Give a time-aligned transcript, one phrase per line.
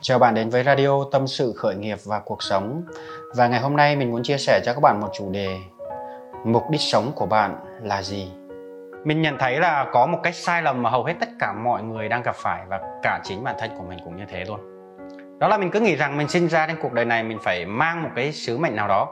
[0.00, 2.82] Chào bạn đến với radio Tâm sự khởi nghiệp và cuộc sống.
[3.36, 5.58] Và ngày hôm nay mình muốn chia sẻ cho các bạn một chủ đề
[6.44, 8.32] Mục đích sống của bạn là gì?
[9.04, 11.82] Mình nhận thấy là có một cách sai lầm mà hầu hết tất cả mọi
[11.82, 14.60] người đang gặp phải và cả chính bản thân của mình cũng như thế luôn.
[15.38, 17.66] Đó là mình cứ nghĩ rằng mình sinh ra trên cuộc đời này mình phải
[17.66, 19.08] mang một cái sứ mệnh nào đó,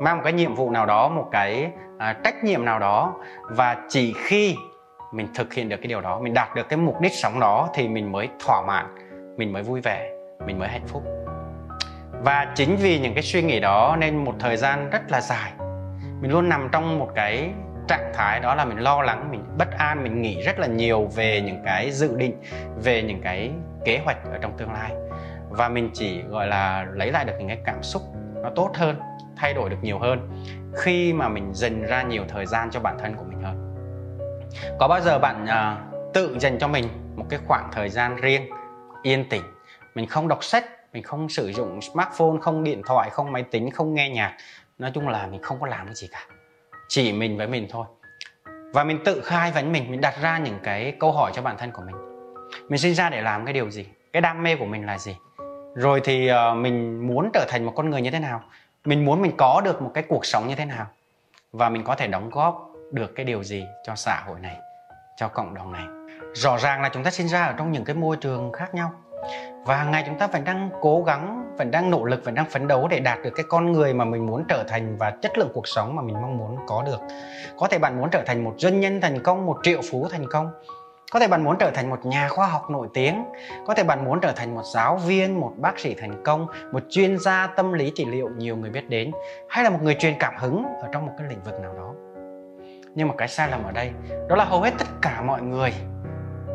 [0.00, 3.76] mang một cái nhiệm vụ nào đó, một cái à, trách nhiệm nào đó và
[3.88, 4.56] chỉ khi
[5.12, 7.68] mình thực hiện được cái điều đó, mình đạt được cái mục đích sống đó
[7.74, 8.86] thì mình mới thỏa mãn,
[9.36, 10.15] mình mới vui vẻ
[10.46, 11.02] mình mới hạnh phúc.
[12.10, 15.52] Và chính vì những cái suy nghĩ đó nên một thời gian rất là dài
[16.20, 17.50] mình luôn nằm trong một cái
[17.88, 21.10] trạng thái đó là mình lo lắng mình bất an mình nghĩ rất là nhiều
[21.14, 22.42] về những cái dự định
[22.76, 23.50] về những cái
[23.84, 24.92] kế hoạch ở trong tương lai.
[25.50, 28.02] Và mình chỉ gọi là lấy lại được những cái cảm xúc
[28.42, 29.00] nó tốt hơn
[29.36, 30.44] thay đổi được nhiều hơn
[30.76, 33.74] khi mà mình dành ra nhiều thời gian cho bản thân của mình hơn.
[34.78, 36.84] Có bao giờ bạn uh, tự dành cho mình
[37.16, 38.50] một cái khoảng thời gian riêng
[39.02, 39.42] yên tĩnh
[39.96, 43.70] mình không đọc sách mình không sử dụng smartphone không điện thoại không máy tính
[43.70, 44.36] không nghe nhạc.
[44.78, 46.26] Nói chung là mình không có làm cái gì cả.
[46.88, 47.86] Chỉ mình với mình thôi.
[48.72, 51.56] Và mình tự khai vấn mình mình đặt ra những cái câu hỏi cho bản
[51.58, 51.96] thân của mình.
[52.68, 53.86] Mình sinh ra để làm cái điều gì?
[54.12, 55.16] Cái đam mê của mình là gì?
[55.74, 58.42] Rồi thì uh, mình muốn trở thành một con người như thế nào?
[58.84, 60.86] Mình muốn mình có được một cái cuộc sống như thế nào?
[61.52, 64.56] Và mình có thể đóng góp được cái điều gì cho xã hội này
[65.16, 65.84] cho cộng đồng này?
[66.34, 68.92] Rõ ràng là chúng ta sinh ra ở trong những cái môi trường khác nhau
[69.64, 72.50] và hàng ngày chúng ta vẫn đang cố gắng, vẫn đang nỗ lực, vẫn đang
[72.50, 75.38] phấn đấu để đạt được cái con người mà mình muốn trở thành và chất
[75.38, 77.00] lượng cuộc sống mà mình mong muốn có được.
[77.58, 80.26] Có thể bạn muốn trở thành một doanh nhân thành công, một triệu phú thành
[80.30, 80.50] công.
[81.12, 83.24] Có thể bạn muốn trở thành một nhà khoa học nổi tiếng.
[83.66, 86.82] Có thể bạn muốn trở thành một giáo viên, một bác sĩ thành công, một
[86.90, 89.10] chuyên gia tâm lý trị liệu nhiều người biết đến,
[89.48, 91.94] hay là một người truyền cảm hứng ở trong một cái lĩnh vực nào đó.
[92.94, 93.90] Nhưng mà cái sai lầm ở đây,
[94.28, 95.72] đó là hầu hết tất cả mọi người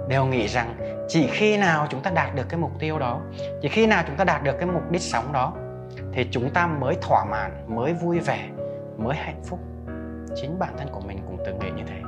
[0.08, 0.76] đều nghĩ rằng
[1.08, 3.22] chỉ khi nào chúng ta đạt được cái mục tiêu đó,
[3.62, 5.54] chỉ khi nào chúng ta đạt được cái mục đích sống đó,
[6.14, 8.50] thì chúng ta mới thỏa mãn, mới vui vẻ,
[8.98, 9.60] mới hạnh phúc.
[10.36, 12.02] Chính bản thân của mình cũng từng nghĩ như thế.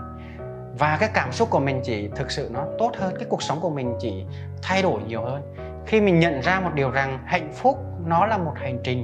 [0.80, 3.60] Và cái cảm xúc của mình chỉ thực sự nó tốt hơn, cái cuộc sống
[3.60, 4.26] của mình chỉ
[4.62, 5.56] thay đổi nhiều hơn.
[5.86, 9.04] Khi mình nhận ra một điều rằng hạnh phúc nó là một hành trình,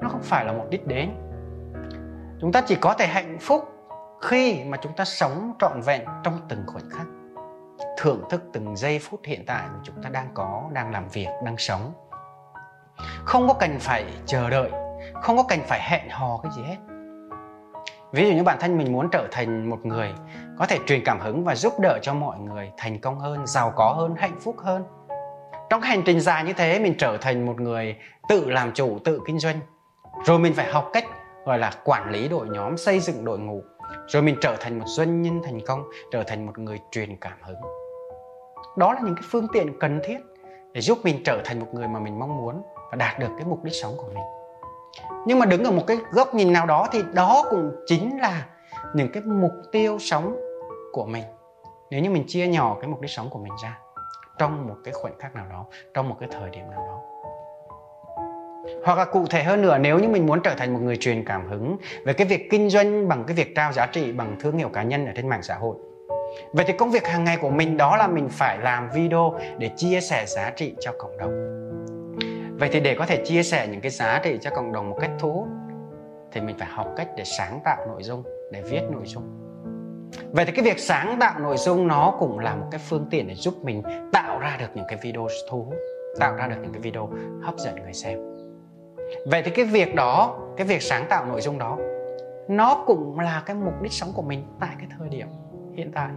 [0.00, 1.10] nó không phải là một đích đến.
[2.40, 3.64] Chúng ta chỉ có thể hạnh phúc
[4.22, 7.06] khi mà chúng ta sống trọn vẹn trong từng khoảnh khắc
[7.98, 11.28] thưởng thức từng giây phút hiện tại mà chúng ta đang có, đang làm việc,
[11.44, 11.92] đang sống.
[13.24, 14.70] Không có cần phải chờ đợi,
[15.22, 16.76] không có cần phải hẹn hò cái gì hết.
[18.12, 20.12] Ví dụ như bản thân mình muốn trở thành một người
[20.58, 23.72] có thể truyền cảm hứng và giúp đỡ cho mọi người thành công hơn, giàu
[23.76, 24.84] có hơn, hạnh phúc hơn.
[25.70, 27.96] Trong hành trình dài như thế, mình trở thành một người
[28.28, 29.60] tự làm chủ, tự kinh doanh.
[30.24, 31.04] Rồi mình phải học cách,
[31.44, 33.62] gọi là, quản lý đội nhóm, xây dựng đội ngũ
[34.06, 37.38] rồi mình trở thành một doanh nhân thành công, trở thành một người truyền cảm
[37.42, 37.60] hứng.
[38.76, 40.18] Đó là những cái phương tiện cần thiết
[40.72, 43.46] để giúp mình trở thành một người mà mình mong muốn và đạt được cái
[43.46, 44.24] mục đích sống của mình.
[45.26, 48.46] Nhưng mà đứng ở một cái góc nhìn nào đó thì đó cũng chính là
[48.94, 50.36] những cái mục tiêu sống
[50.92, 51.24] của mình.
[51.90, 53.78] Nếu như mình chia nhỏ cái mục đích sống của mình ra
[54.38, 57.13] trong một cái khoảnh khắc nào đó, trong một cái thời điểm nào đó
[58.84, 61.24] hoặc là cụ thể hơn nữa, nếu như mình muốn trở thành một người truyền
[61.24, 64.58] cảm hứng về cái việc kinh doanh bằng cái việc trao giá trị bằng thương
[64.58, 65.76] hiệu cá nhân ở trên mạng xã hội.
[66.52, 69.70] Vậy thì công việc hàng ngày của mình đó là mình phải làm video để
[69.76, 71.60] chia sẻ giá trị cho cộng đồng.
[72.58, 74.96] Vậy thì để có thể chia sẻ những cái giá trị cho cộng đồng một
[75.00, 75.48] cách thu hút,
[76.32, 78.22] thì mình phải học cách để sáng tạo nội dung,
[78.52, 79.22] để viết nội dung.
[80.30, 83.28] Vậy thì cái việc sáng tạo nội dung nó cũng là một cái phương tiện
[83.28, 83.82] để giúp mình
[84.12, 85.74] tạo ra được những cái video thu hút,
[86.18, 87.10] tạo ra được những cái video
[87.42, 88.33] hấp dẫn người xem
[89.26, 91.78] vậy thì cái việc đó, cái việc sáng tạo nội dung đó,
[92.48, 95.28] nó cũng là cái mục đích sống của mình tại cái thời điểm
[95.76, 96.08] hiện tại.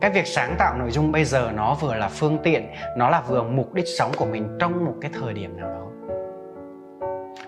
[0.00, 3.20] Cái việc sáng tạo nội dung bây giờ nó vừa là phương tiện, nó là
[3.28, 5.86] vừa mục đích sống của mình trong một cái thời điểm nào đó.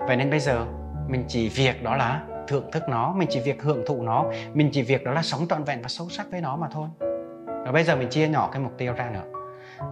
[0.07, 0.65] Vậy nên bây giờ,
[1.09, 4.71] mình chỉ việc đó là thưởng thức nó, mình chỉ việc hưởng thụ nó, mình
[4.73, 6.89] chỉ việc đó là sống trọn vẹn và sâu sắc với nó mà thôi.
[7.47, 9.36] Và bây giờ mình chia nhỏ cái mục tiêu ra nữa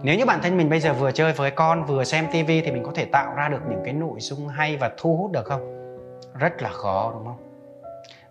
[0.03, 2.71] nếu như bản thân mình bây giờ vừa chơi với con, vừa xem tivi thì
[2.71, 5.45] mình có thể tạo ra được những cái nội dung hay và thu hút được
[5.45, 5.61] không?
[6.39, 7.37] Rất là khó, đúng không?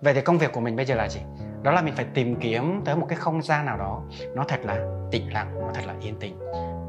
[0.01, 1.21] Vậy thì công việc của mình bây giờ là gì?
[1.63, 4.03] Đó là mình phải tìm kiếm tới một cái không gian nào đó
[4.35, 4.79] nó thật là
[5.11, 6.39] tĩnh lặng, nó thật là yên tĩnh.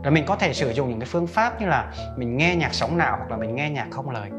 [0.04, 2.74] Rồi mình có thể sử dụng những cái phương pháp như là mình nghe nhạc
[2.74, 4.30] sống nào hoặc là mình nghe nhạc không lời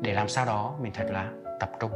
[0.00, 1.30] để làm sao đó mình thật là
[1.60, 1.90] tập trung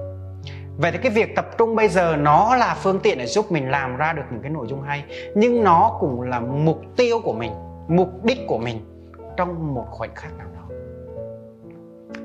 [0.81, 3.71] vậy thì cái việc tập trung bây giờ nó là phương tiện để giúp mình
[3.71, 5.05] làm ra được những cái nội dung hay,
[5.35, 7.53] nhưng nó cũng là mục tiêu của mình,
[7.89, 8.81] mục đích của mình
[9.37, 10.75] trong một khoảnh khắc nào đó.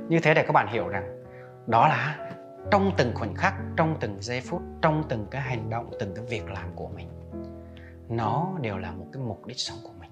[0.09, 1.23] Như thế để các bạn hiểu rằng,
[1.67, 2.29] đó là
[2.71, 6.25] trong từng khoảnh khắc, trong từng giây phút, trong từng cái hành động, từng cái
[6.25, 7.07] việc làm của mình,
[8.09, 10.11] nó đều là một cái mục đích sống của mình.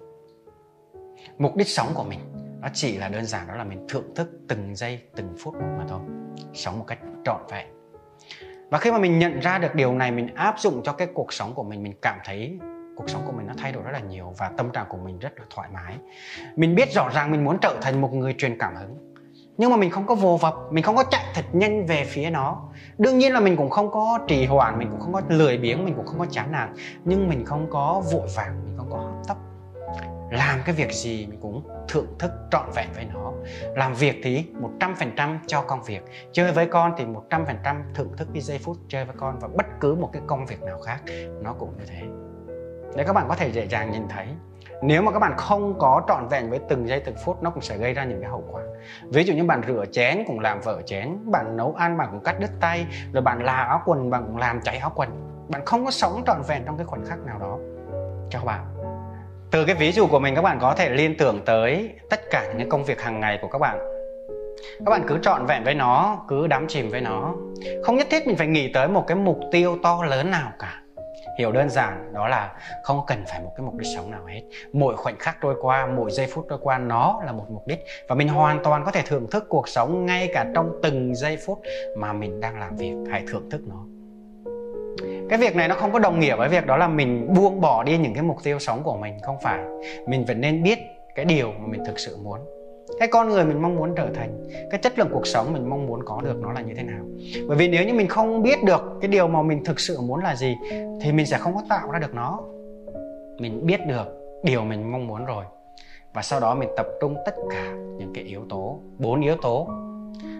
[1.38, 2.20] Mục đích sống của mình,
[2.62, 5.86] nó chỉ là đơn giản, đó là mình thưởng thức từng giây, từng phút mà
[5.88, 6.00] thôi,
[6.54, 7.83] sống một cách trọn vẹn
[8.70, 11.34] và khi mà mình nhận ra được điều này, mình áp dụng cho cái cuộc
[11.34, 12.60] sống của mình mình cảm thấy
[12.96, 15.20] cuộc sống của mình nó thay đổi rất là nhiều và tâm trạng của mình
[15.20, 15.96] rất là thoải mái.
[16.56, 19.14] Mình biết rõ ràng mình muốn trở thành một người truyền cảm hứng,
[19.58, 22.30] nhưng mà mình không có vô vập, mình không có chạy thật nhanh về phía
[22.30, 22.62] nó.
[22.98, 25.86] Đương nhiên là mình cũng không có trì hoãn, mình cũng không có lười biếng,
[25.86, 26.74] mình cũng không có chán nản,
[27.06, 29.38] nhưng mình không có vội vàng, mình không có hấp tấp
[30.34, 33.32] làm cái việc gì mình cũng thưởng thức trọn vẹn với nó.
[33.76, 34.46] Làm việc thì
[34.80, 36.02] 100% cho công việc,
[36.32, 39.66] chơi với con thì 100% thưởng thức cái giây phút chơi với con và bất
[39.80, 41.02] cứ một cái công việc nào khác,
[41.42, 42.02] nó cũng như thế.
[42.96, 44.28] Để các bạn có thể dễ dàng nhìn thấy,
[44.82, 47.64] nếu mà các bạn không có trọn vẹn với từng giây, từng phút, nó cũng
[47.64, 48.62] sẽ gây ra những cái hậu quả.
[49.04, 52.24] Ví dụ như bạn rửa chén cũng làm vỡ chén, bạn nấu ăn, bạn cũng
[52.24, 55.10] cắt đứt tay, rồi bạn là áo quần, bạn cũng làm cháy áo quần.
[55.50, 57.58] Bạn không có sống trọn vẹn trong cái khoảnh khắc nào đó.
[58.30, 58.83] Cho các bạn
[59.54, 62.54] từ cái ví dụ của mình, các bạn có thể liên tưởng tới tất cả
[62.58, 63.80] những công việc hàng ngày của các bạn.
[64.86, 67.36] Các bạn cứ trọn vẹn với nó, cứ đắm chìm với nó.
[67.84, 70.82] Không nhất thiết mình phải nghĩ tới một cái mục tiêu to lớn nào cả.
[71.40, 72.52] Hiểu đơn giản, đó là
[72.84, 74.42] không cần phải một cái mục đích sống nào hết.
[74.74, 77.86] Mỗi khoảnh khắc trôi qua, mỗi giây phút trôi qua, nó là một mục đích.
[78.08, 81.38] Và mình hoàn toàn có thể thưởng thức cuộc sống ngay cả trong từng giây
[81.46, 81.62] phút
[81.98, 82.94] mà mình đang làm việc.
[83.12, 83.93] Hãy thưởng thức nó
[85.34, 87.84] cái việc này nó không có đồng nghĩa với việc đó là mình buông bỏ
[87.84, 89.60] đi những cái mục tiêu sống của mình, không phải.
[90.08, 90.80] Mình vẫn nên biết
[91.16, 92.40] cái điều mà mình thực sự muốn.
[93.00, 95.88] Cái con người mình mong muốn trở thành, cái chất lượng cuộc sống mình mong
[95.88, 97.04] muốn có được nó là như thế nào.
[97.48, 100.24] Bởi vì nếu như mình không biết được cái điều mà mình thực sự muốn
[100.24, 100.56] là gì,
[101.02, 102.40] thì mình sẽ không có tạo ra được nó.
[103.40, 105.46] Mình biết được điều mình mong muốn rồi,
[106.14, 109.68] và sau đó mình tập trung tất cả những cái yếu tố, bốn yếu tố.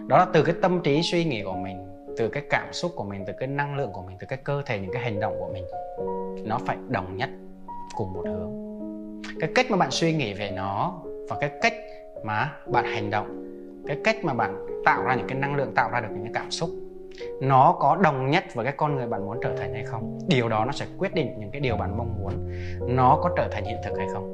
[0.06, 3.04] Đó là từ cái tâm trí suy nghĩ của mình từ cái cảm xúc của
[3.04, 5.36] mình, từ cái năng lượng của mình, từ cái cơ thể, những cái hành động
[5.38, 5.64] của mình,
[6.44, 7.30] nó phải đồng nhất
[7.96, 8.52] cùng một hướng.
[9.40, 11.74] Cái cách mà bạn suy nghĩ về nó và cái cách
[12.24, 13.44] mà bạn hành động,
[13.86, 16.32] cái cách mà bạn tạo ra những cái năng lượng, tạo ra được những cái
[16.34, 16.70] cảm xúc,
[17.40, 20.18] nó có đồng nhất với cái con người bạn muốn trở thành hay không?
[20.28, 22.32] Điều đó nó sẽ quyết định những cái điều bạn mong muốn
[22.96, 24.30] nó có trở thành hiện thực hay không.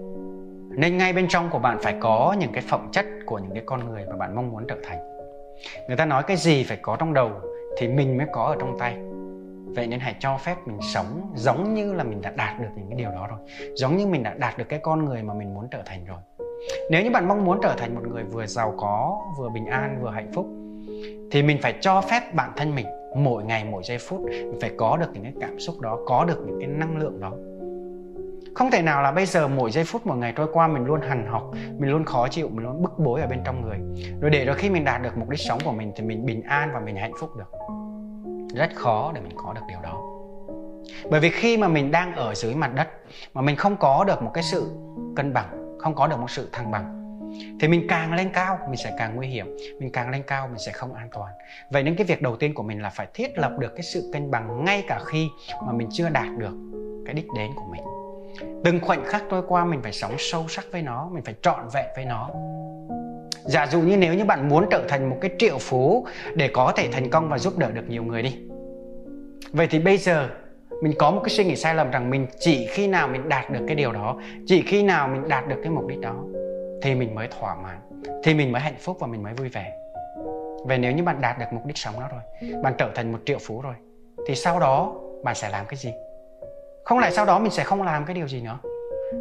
[0.76, 3.62] Nên ngay bên trong của bạn phải có những cái phẩm chất của những cái
[3.66, 4.98] con người mà bạn mong muốn trở thành.
[5.88, 7.30] Người ta nói cái gì phải có trong đầu
[7.78, 8.96] thì mình mới có ở trong tay.
[9.74, 12.88] Vậy nên hãy cho phép mình sống giống như là mình đã đạt được những
[12.88, 13.38] cái điều đó rồi.
[13.74, 16.18] Giống như mình đã đạt được cái con người mà mình muốn trở thành rồi.
[16.90, 19.98] Nếu như bạn mong muốn trở thành một người vừa giàu có, vừa bình an,
[20.02, 20.46] vừa hạnh phúc,
[21.30, 22.86] thì mình phải cho phép bản thân mình
[23.16, 26.24] mỗi ngày, mỗi giây phút mình phải có được những cái cảm xúc đó, có
[26.24, 27.32] được những cái năng lượng đó
[28.54, 31.00] không thể nào là bây giờ mỗi giây phút một ngày trôi qua mình luôn
[31.00, 33.78] hằn học, mình luôn khó chịu, mình luôn bức bối ở bên trong người.
[34.20, 36.42] Rồi để rồi khi mình đạt được mục đích sống của mình thì mình bình
[36.42, 37.52] an và mình hạnh phúc được.
[38.54, 40.02] Rất khó để mình có được điều đó.
[41.10, 42.88] Bởi vì khi mà mình đang ở dưới mặt đất
[43.34, 44.70] mà mình không có được một cái sự
[45.16, 46.96] cân bằng, không có được một sự thăng bằng,
[47.60, 50.58] thì mình càng lên cao, mình sẽ càng nguy hiểm, mình càng lên cao, mình
[50.58, 51.32] sẽ không an toàn.
[51.70, 54.10] Vậy nên cái việc đầu tiên của mình là phải thiết lập được cái sự
[54.12, 55.28] cân bằng ngay cả khi
[55.66, 56.54] mà mình chưa đạt được
[57.06, 57.99] cái đích đến của mình
[58.64, 61.68] từng khoảnh khắc trôi qua mình phải sống sâu sắc với nó, mình phải trọn
[61.74, 62.30] vẹn với nó.
[63.44, 66.72] Giả dụ như nếu như bạn muốn trở thành một cái triệu phú để có
[66.76, 68.38] thể thành công và giúp đỡ được nhiều người đi.
[69.52, 70.28] Vậy thì bây giờ
[70.82, 73.50] mình có một cái suy nghĩ sai lầm rằng mình chỉ khi nào mình đạt
[73.50, 74.16] được cái điều đó,
[74.46, 76.14] chỉ khi nào mình đạt được cái mục đích đó,
[76.82, 77.78] thì mình mới thỏa mãn,
[78.24, 79.76] thì mình mới hạnh phúc và mình mới vui vẻ.
[80.64, 83.18] Vậy nếu như bạn đạt được mục đích sống đó rồi, bạn trở thành một
[83.24, 83.74] triệu phú rồi,
[84.28, 84.94] thì sau đó
[85.24, 85.92] bạn sẽ làm cái gì?
[86.84, 88.58] Không lại sau đó mình sẽ không làm cái điều gì nữa?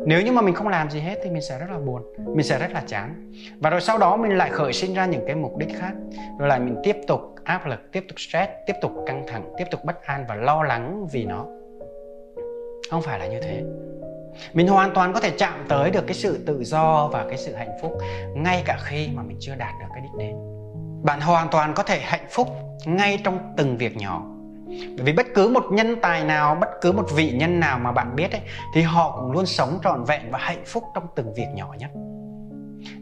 [0.06, 2.04] Nếu như mà mình không làm gì hết thì mình sẽ rất là buồn,
[2.36, 3.32] mình sẽ rất là chán.
[3.60, 5.94] Và rồi sau đó mình lại khởi sinh ra những cái mục đích khác.
[6.39, 9.66] Rồi lại mình tiếp tục áp lực, tiếp tục stress, tiếp tục căng thẳng, tiếp
[9.72, 11.46] tục bất an và lo lắng vì nó.
[12.92, 13.63] Không phải là như thế.
[14.54, 17.56] Mình hoàn toàn có thể chạm tới được cái sự tự do và cái sự
[17.56, 17.98] hạnh phúc
[18.36, 20.36] ngay cả khi mà mình chưa đạt được cái đích đến.
[21.04, 22.48] Bạn hoàn toàn có thể hạnh phúc
[22.86, 24.38] ngay trong từng việc nhỏ
[24.70, 27.92] bởi vì bất cứ một nhân tài nào, bất cứ một vị nhân nào mà
[27.92, 28.42] bạn biết ấy,
[28.74, 31.90] thì họ cũng luôn sống trọn vẹn và hạnh phúc trong từng việc nhỏ nhất.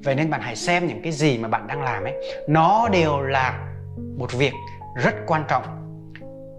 [0.04, 2.16] Vậy nên bạn hãy xem những cái gì mà bạn đang làm ấy,
[2.48, 3.74] nó đều là
[4.18, 4.54] một việc
[4.96, 5.64] rất quan trọng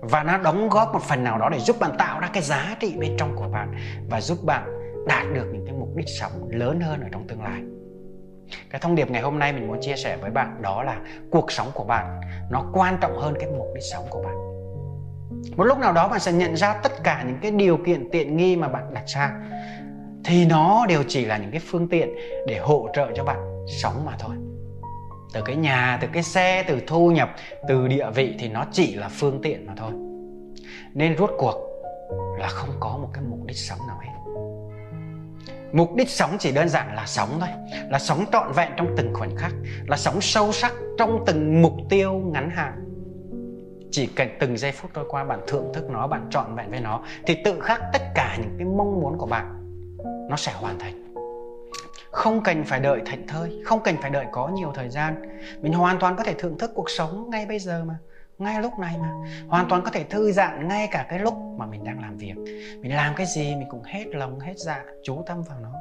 [0.01, 2.77] và nó đóng góp một phần nào đó để giúp bạn tạo ra cái giá
[2.81, 3.75] trị bên trong của bạn
[4.11, 4.65] và giúp bạn
[5.09, 7.63] đạt được những cái mục đích sống lớn hơn ở trong tương lai.
[8.71, 11.01] Cái thông điệp ngày hôm nay mình muốn chia sẻ với bạn đó là
[11.31, 14.48] cuộc sống của bạn nó quan trọng hơn cái mục đích sống của bạn
[15.57, 18.37] một lúc nào đó bạn sẽ nhận ra tất cả những cái điều kiện tiện
[18.37, 19.33] nghi mà bạn đặt ra.
[20.25, 22.09] Thì nó đều chỉ là những cái phương tiện
[22.47, 24.37] để hỗ trợ cho bạn sống mà thôi.
[25.33, 27.31] Từ cái nhà, từ cái xe, từ thu nhập,
[27.69, 29.93] từ địa vị thì nó chỉ là phương tiện mà thôi.
[30.95, 31.55] Nên rốt cuộc
[32.39, 34.09] là không có một cái mục đích sống nào hết.
[35.73, 37.49] Mục đích sống chỉ đơn giản là sống thôi,
[37.91, 39.53] là sống trọn vẹn trong từng khoảnh khắc,
[39.87, 42.88] là sống sâu sắc trong từng mục tiêu ngắn hạn
[43.91, 46.81] chỉ cần từng giây phút trôi qua, bạn thưởng thức nó, bạn trọn vẹn với
[46.81, 49.55] nó, thì tự khắc tất cả những cái mong muốn của bạn,
[50.31, 51.15] nó sẽ hoàn thành.
[52.11, 55.39] Không cần phải đợi thảnh thơi, không cần phải đợi có nhiều thời gian.
[55.61, 57.99] Mình hoàn toàn có thể thưởng thức cuộc sống ngay bây giờ mà,
[58.39, 59.13] ngay lúc này mà.
[59.49, 62.35] Hoàn toàn có thể thư giãn ngay cả cái lúc mà mình đang làm việc.
[62.81, 65.73] Mình làm cái gì mình cũng hết lòng, hết dạ chú tâm vào nó.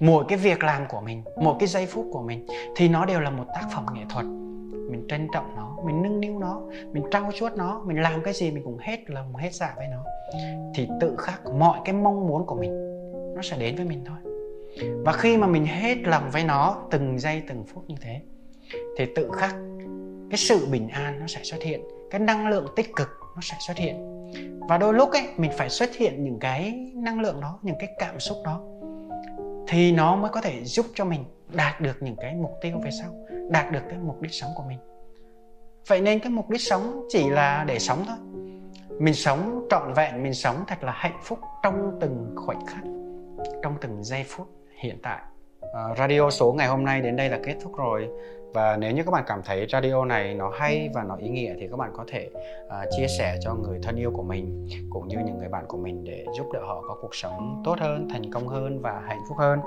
[0.00, 3.20] Mỗi cái việc làm của mình, mỗi cái giây phút của mình thì nó đều
[3.20, 4.24] là một tác phẩm nghệ thuật.
[4.90, 8.34] Mình trân trọng nó mình nâng niu nó, mình trau chuốt nó, mình làm cái
[8.34, 10.04] gì mình cũng hết lòng, hết dạ với nó.
[10.74, 12.70] Thì tự khắc mọi cái mong muốn của mình
[13.34, 14.16] nó sẽ đến với mình thôi.
[15.04, 18.20] Và khi mà mình hết lòng với nó từng giây, từng phút như thế,
[18.98, 19.54] thì tự khắc
[20.30, 21.80] cái sự bình an nó sẽ xuất hiện,
[22.10, 24.08] cái năng lượng tích cực nó sẽ xuất hiện.
[24.68, 27.88] Và đôi lúc ấy, mình phải xuất hiện những cái năng lượng đó, những cái
[27.98, 28.62] cảm xúc đó,
[29.68, 32.90] thì nó mới có thể giúp cho mình đạt được những cái mục tiêu về
[32.90, 33.14] sau,
[33.50, 34.78] đạt được cái mục đích sống của mình
[35.88, 38.16] vậy nên cái mục đích sống chỉ là để sống thôi.
[38.98, 42.84] Mình sống trọn vẹn mình sống thật là hạnh phúc trong từng khoảnh khắc
[43.62, 44.46] trong từng giây phút
[44.80, 45.18] hiện tại.
[45.72, 48.08] À, radio số ngày hôm nay đến đây là kết thúc rồi.
[48.54, 51.54] Và nếu như các bạn cảm thấy radio này nó hay và nó ý nghĩa
[51.60, 52.30] thì các bạn có thể
[52.66, 55.76] uh, chia sẻ cho người thân yêu của mình cũng như những người bạn của
[55.76, 59.20] mình để giúp đỡ họ có cuộc sống tốt hơn thành công hơn và hạnh
[59.28, 59.60] phúc hơn.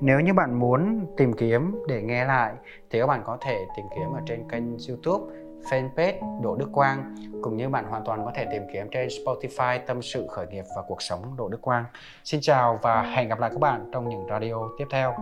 [0.00, 2.52] Nếu như bạn muốn tìm kiếm để nghe lại
[2.90, 5.34] thì các bạn có thể tìm kiếm ở trên kênh youtube
[5.70, 9.78] fanpage Đỗ Đức Quang, cũng như bạn hoàn toàn có thể tìm kiếm trên Spotify
[9.86, 11.84] Tâm sự khởi nghiệp và cuộc sống Đỗ Đức Quang.
[12.24, 15.14] Xin chào và hẹn gặp lại các bạn trong những radio tiếp theo.